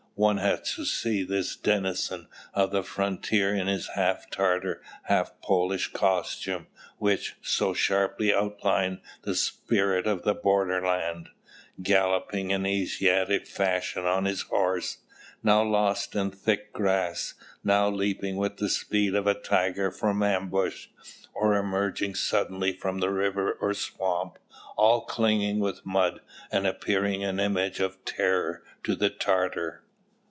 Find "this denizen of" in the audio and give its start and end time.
1.23-2.69